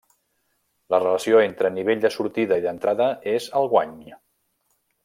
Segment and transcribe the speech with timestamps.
[0.93, 3.97] La relació entre nivell de sortida i d'entrada és el guany.